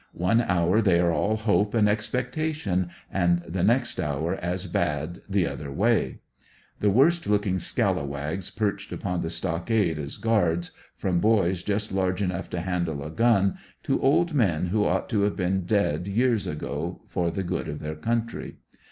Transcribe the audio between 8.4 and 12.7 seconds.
perched upon the stockade as t^uards, from boys just large enough to